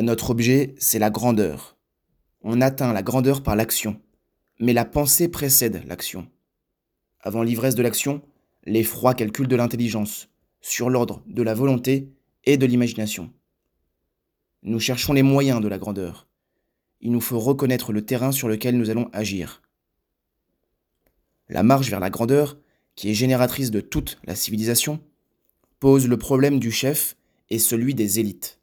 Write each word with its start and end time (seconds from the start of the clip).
Notre 0.00 0.30
objet, 0.30 0.74
c'est 0.78 0.98
la 0.98 1.10
grandeur. 1.10 1.76
On 2.40 2.62
atteint 2.62 2.94
la 2.94 3.02
grandeur 3.02 3.42
par 3.42 3.54
l'action, 3.54 4.00
mais 4.58 4.72
la 4.72 4.86
pensée 4.86 5.28
précède 5.28 5.82
l'action. 5.86 6.26
Avant 7.20 7.42
l'ivresse 7.42 7.74
de 7.74 7.82
l'action, 7.82 8.22
l'effroi 8.64 9.12
calcul 9.12 9.46
de 9.46 9.56
l'intelligence, 9.56 10.30
sur 10.62 10.88
l'ordre 10.88 11.22
de 11.26 11.42
la 11.42 11.52
volonté 11.52 12.08
et 12.44 12.56
de 12.56 12.64
l'imagination. 12.64 13.30
Nous 14.62 14.80
cherchons 14.80 15.12
les 15.12 15.22
moyens 15.22 15.60
de 15.60 15.68
la 15.68 15.78
grandeur. 15.78 16.28
Il 17.02 17.12
nous 17.12 17.20
faut 17.20 17.38
reconnaître 17.38 17.92
le 17.92 18.04
terrain 18.04 18.32
sur 18.32 18.48
lequel 18.48 18.78
nous 18.78 18.88
allons 18.88 19.10
agir. 19.12 19.60
La 21.50 21.62
marche 21.62 21.90
vers 21.90 22.00
la 22.00 22.10
grandeur, 22.10 22.58
qui 22.94 23.10
est 23.10 23.14
génératrice 23.14 23.70
de 23.70 23.80
toute 23.80 24.18
la 24.24 24.34
civilisation, 24.34 25.00
pose 25.78 26.08
le 26.08 26.16
problème 26.16 26.58
du 26.58 26.70
chef 26.70 27.16
et 27.50 27.58
celui 27.58 27.94
des 27.94 28.18
élites. 28.18 28.59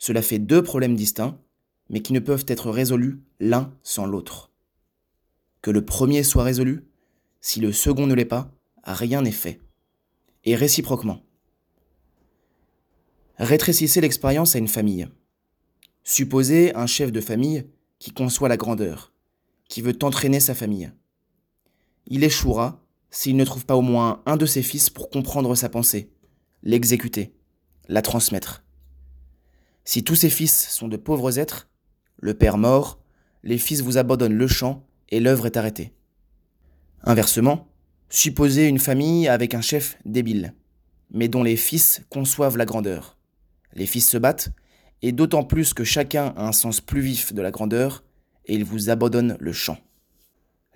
Cela 0.00 0.22
fait 0.22 0.38
deux 0.38 0.62
problèmes 0.62 0.96
distincts, 0.96 1.38
mais 1.90 2.00
qui 2.00 2.14
ne 2.14 2.20
peuvent 2.20 2.46
être 2.48 2.70
résolus 2.70 3.20
l'un 3.38 3.72
sans 3.82 4.06
l'autre. 4.06 4.50
Que 5.60 5.70
le 5.70 5.84
premier 5.84 6.22
soit 6.22 6.42
résolu, 6.42 6.86
si 7.42 7.60
le 7.60 7.70
second 7.70 8.06
ne 8.06 8.14
l'est 8.14 8.24
pas, 8.24 8.50
rien 8.82 9.20
n'est 9.20 9.30
fait. 9.30 9.60
Et 10.44 10.56
réciproquement. 10.56 11.22
Rétrécissez 13.36 14.00
l'expérience 14.00 14.56
à 14.56 14.58
une 14.58 14.68
famille. 14.68 15.06
Supposez 16.02 16.74
un 16.74 16.86
chef 16.86 17.12
de 17.12 17.20
famille 17.20 17.66
qui 17.98 18.10
conçoit 18.10 18.48
la 18.48 18.56
grandeur, 18.56 19.12
qui 19.68 19.82
veut 19.82 19.98
entraîner 20.02 20.40
sa 20.40 20.54
famille. 20.54 20.90
Il 22.06 22.24
échouera 22.24 22.82
s'il 23.10 23.36
ne 23.36 23.44
trouve 23.44 23.66
pas 23.66 23.76
au 23.76 23.82
moins 23.82 24.22
un 24.24 24.38
de 24.38 24.46
ses 24.46 24.62
fils 24.62 24.88
pour 24.88 25.10
comprendre 25.10 25.54
sa 25.54 25.68
pensée, 25.68 26.10
l'exécuter, 26.62 27.34
la 27.88 28.00
transmettre. 28.00 28.64
Si 29.90 30.04
tous 30.04 30.14
ses 30.14 30.30
fils 30.30 30.68
sont 30.68 30.86
de 30.86 30.96
pauvres 30.96 31.40
êtres, 31.40 31.68
le 32.20 32.32
père 32.32 32.58
mort, 32.58 33.00
les 33.42 33.58
fils 33.58 33.80
vous 33.80 33.98
abandonnent 33.98 34.38
le 34.38 34.46
champ 34.46 34.86
et 35.08 35.18
l'œuvre 35.18 35.46
est 35.46 35.56
arrêtée. 35.56 35.92
Inversement, 37.02 37.66
supposez 38.08 38.68
une 38.68 38.78
famille 38.78 39.26
avec 39.26 39.52
un 39.52 39.60
chef 39.60 39.98
débile, 40.04 40.54
mais 41.10 41.26
dont 41.26 41.42
les 41.42 41.56
fils 41.56 42.02
conçoivent 42.08 42.56
la 42.56 42.66
grandeur. 42.66 43.18
Les 43.72 43.84
fils 43.84 44.08
se 44.08 44.16
battent, 44.16 44.50
et 45.02 45.10
d'autant 45.10 45.42
plus 45.42 45.74
que 45.74 45.82
chacun 45.82 46.34
a 46.36 46.46
un 46.46 46.52
sens 46.52 46.80
plus 46.80 47.00
vif 47.00 47.32
de 47.32 47.42
la 47.42 47.50
grandeur, 47.50 48.04
et 48.46 48.54
ils 48.54 48.64
vous 48.64 48.90
abandonnent 48.90 49.36
le 49.40 49.52
champ. 49.52 49.78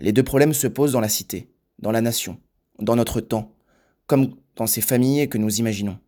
Les 0.01 0.11
deux 0.11 0.25
problèmes 0.25 0.55
se 0.55 0.67
posent 0.67 0.91
dans 0.91 0.99
la 0.99 1.09
cité, 1.09 1.55
dans 1.79 1.93
la 1.93 2.01
nation, 2.01 2.41
dans 2.81 2.97
notre 2.97 3.21
temps, 3.21 3.55
comme 4.09 4.35
dans 4.57 4.67
ces 4.67 4.81
familles 4.81 5.29
que 5.29 5.39
nous 5.39 5.61
imaginons. 5.61 6.01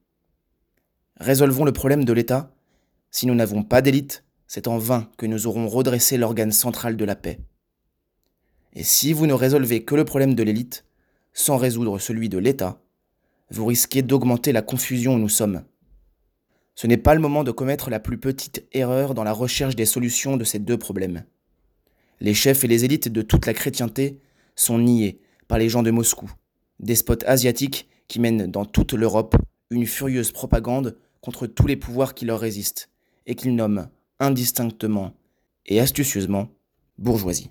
Résolvons 1.20 1.64
le 1.64 1.72
problème 1.72 2.04
de 2.04 2.12
l'État. 2.12 2.52
Si 3.10 3.26
nous 3.26 3.34
n'avons 3.34 3.62
pas 3.62 3.82
d'élite, 3.82 4.24
c'est 4.46 4.68
en 4.68 4.78
vain 4.78 5.10
que 5.16 5.26
nous 5.26 5.46
aurons 5.46 5.68
redressé 5.68 6.16
l'organe 6.16 6.52
central 6.52 6.96
de 6.96 7.04
la 7.04 7.16
paix. 7.16 7.40
Et 8.74 8.82
si 8.82 9.12
vous 9.12 9.26
ne 9.26 9.32
résolvez 9.32 9.84
que 9.84 9.94
le 9.94 10.04
problème 10.04 10.34
de 10.34 10.42
l'élite, 10.42 10.84
sans 11.32 11.56
résoudre 11.56 11.98
celui 11.98 12.28
de 12.28 12.38
l'État, 12.38 12.80
vous 13.50 13.66
risquez 13.66 14.02
d'augmenter 14.02 14.52
la 14.52 14.62
confusion 14.62 15.14
où 15.14 15.18
nous 15.18 15.28
sommes. 15.28 15.64
Ce 16.74 16.86
n'est 16.86 16.96
pas 16.98 17.14
le 17.14 17.20
moment 17.20 17.42
de 17.42 17.52
commettre 17.52 17.88
la 17.90 18.00
plus 18.00 18.18
petite 18.18 18.66
erreur 18.72 19.14
dans 19.14 19.24
la 19.24 19.32
recherche 19.32 19.76
des 19.76 19.86
solutions 19.86 20.36
de 20.36 20.44
ces 20.44 20.58
deux 20.58 20.76
problèmes. 20.76 21.24
Les 22.20 22.34
chefs 22.34 22.64
et 22.64 22.68
les 22.68 22.84
élites 22.84 23.08
de 23.08 23.22
toute 23.22 23.46
la 23.46 23.54
chrétienté 23.54 24.20
sont 24.56 24.78
niés 24.78 25.20
par 25.48 25.58
les 25.58 25.68
gens 25.68 25.82
de 25.82 25.90
Moscou, 25.90 26.30
despotes 26.80 27.24
asiatiques 27.24 27.88
qui 28.08 28.20
mènent 28.20 28.50
dans 28.50 28.64
toute 28.64 28.92
l'Europe 28.92 29.36
une 29.70 29.86
furieuse 29.86 30.32
propagande 30.32 30.96
contre 31.20 31.46
tous 31.46 31.66
les 31.66 31.76
pouvoirs 31.76 32.14
qui 32.14 32.24
leur 32.24 32.40
résistent 32.40 32.90
et 33.26 33.34
qu'ils 33.34 33.54
nomment 33.54 33.88
indistinctement 34.18 35.12
et 35.66 35.80
astucieusement 35.80 36.48
bourgeoisie. 36.98 37.50